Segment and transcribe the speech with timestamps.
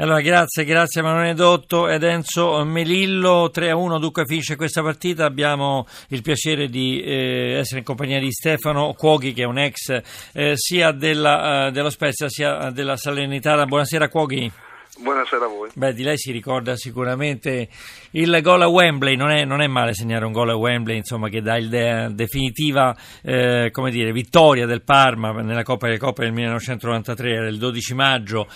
[0.00, 3.50] Allora, grazie, grazie Emanuele Dotto ed Enzo Melillo.
[3.52, 5.24] 3-1 dunque finisce questa partita.
[5.24, 10.00] Abbiamo il piacere di eh, essere in compagnia di Stefano Cuoghi, che è un ex
[10.34, 13.66] eh, sia della, uh, dello Spezia sia della Salernitana.
[13.66, 14.52] Buonasera Cuoghi.
[15.00, 15.70] Buonasera a voi.
[15.74, 17.68] Beh, di lei si ricorda sicuramente
[18.12, 21.28] il gol a Wembley, non è, non è male segnare un gol a Wembley, insomma,
[21.28, 26.22] che dà il de- definitiva eh, come dire, vittoria del Parma nella Coppa delle Coppe
[26.22, 28.46] del 1993, era il 12 maggio.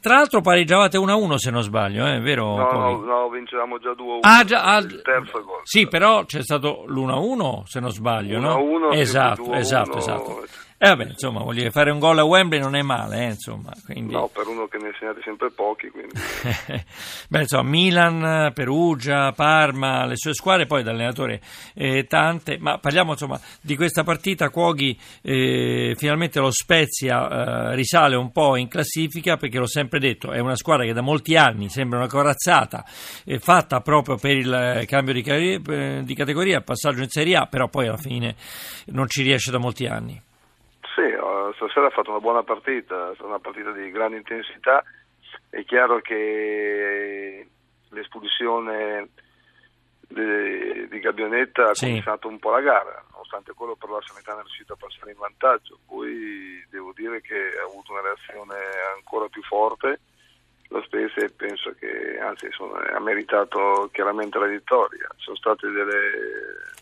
[0.00, 2.56] Tra l'altro pareggiavate 1-1 se non sbaglio, è eh, vero?
[2.56, 4.18] No, no, no, vincevamo già 2-1.
[4.22, 5.60] Ah, già, ah, il terzo gol.
[5.62, 8.56] Sì, però c'è stato l'1-1 se non sbaglio, 1-1, no?
[8.90, 10.44] 1-1, esatto, esatto, esatto.
[10.78, 13.72] Eh vabbè, insomma, voglio dire, fare un gol a Wembley non è male, eh, insomma.
[13.82, 14.12] Quindi...
[14.12, 16.12] No, per uno che ne segnate sempre pochi, quindi...
[17.30, 21.40] Beh, insomma, Milan, Perugia, Parma, le sue squadre, poi da allenatore
[21.72, 24.50] eh, tante, ma parliamo, insomma, di questa partita.
[24.50, 30.30] Cuoghi, eh, finalmente lo Spezia eh, risale un po' in classifica, perché l'ho sempre detto,
[30.32, 32.84] è una squadra che da molti anni sembra una corazzata,
[33.38, 37.68] fatta proprio per il eh, cambio di, car- di categoria, passaggio in Serie A, però
[37.68, 38.36] poi alla fine
[38.88, 40.22] non ci riesce da molti anni
[41.54, 44.82] stasera ha fatto una buona partita, è stata una partita di grande intensità.
[45.48, 47.46] È chiaro che
[47.90, 49.08] l'espulsione
[50.00, 51.86] di, di Gabbionetta ha sì.
[51.86, 55.18] cominciato un po' la gara, nonostante quello per la Sanitana è riuscito a passare in
[55.18, 55.78] vantaggio.
[55.86, 58.56] Poi devo dire che ha avuto una reazione
[58.94, 60.00] ancora più forte
[60.68, 65.08] lo Spezia e penso che anzi sono, ha meritato chiaramente la vittoria.
[65.16, 66.74] Sono state delle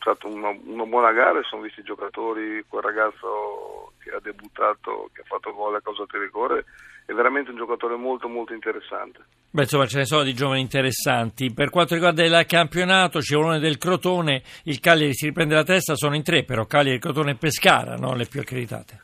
[0.00, 5.10] stata una, una, buona gara e sono visti i giocatori, quel ragazzo che ha debuttato,
[5.12, 6.64] che ha fatto gol a causa del rigore,
[7.04, 9.20] è veramente un giocatore molto molto interessante.
[9.50, 11.52] Beh, insomma, ce ne sono di giovani interessanti.
[11.52, 16.14] Per quanto riguarda il campionato, Civolone del Crotone, il Cagliari si riprende la testa, sono
[16.14, 18.14] in tre, però Cagliari, Crotone e Pescara, no?
[18.14, 19.02] le più accreditate.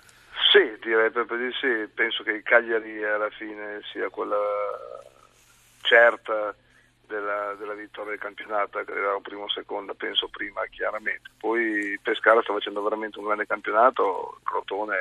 [0.52, 1.90] Sì, direi proprio di sì.
[1.92, 4.36] Penso che il Cagliari alla fine sia quella
[5.82, 6.54] certa
[7.06, 11.30] della, della, vittoria del campionato, che era primo o seconda, penso prima chiaramente.
[11.38, 14.96] Poi Pescara sta facendo veramente un grande campionato, Crotone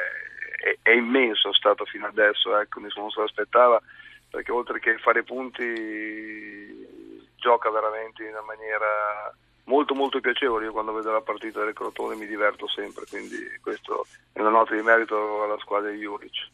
[0.58, 3.82] è, è immenso stato fino adesso, ecco, nessuno se l'aspettava,
[4.30, 9.34] perché oltre che fare punti gioca veramente in una maniera
[9.66, 10.66] molto molto piacevole.
[10.66, 14.76] Io quando vedo la partita del Crotone mi diverto sempre, quindi questo è una nota
[14.76, 16.50] di merito alla squadra di Juric.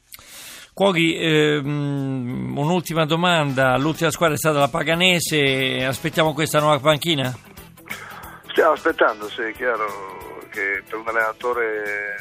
[0.74, 7.36] Cuoghi, ehm, un'ultima domanda, l'ultima squadra è stata la Paganese, aspettiamo questa nuova panchina?
[8.48, 9.86] Stiamo aspettando, sì, è chiaro
[10.50, 12.16] che per un allenatore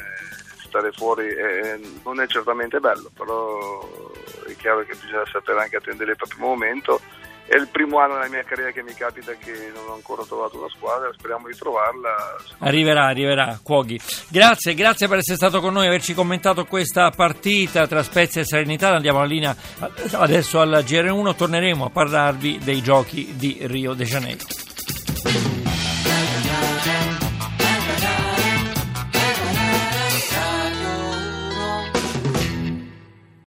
[0.65, 4.11] stare fuori è, non è certamente bello, però
[4.47, 7.01] è chiaro che bisogna sapere anche attendere il proprio momento
[7.45, 10.57] è il primo anno nella mia carriera che mi capita che non ho ancora trovato
[10.57, 12.37] una squadra, speriamo di trovarla.
[12.59, 13.99] Arriverà, arriverà, Cuoghi.
[14.29, 18.89] Grazie, grazie per essere stato con noi, averci commentato questa partita tra Spezia e Serenità.
[18.89, 19.55] Andiamo alla linea
[20.13, 24.60] adesso al GR1, torneremo a parlarvi dei giochi di Rio de Janeiro.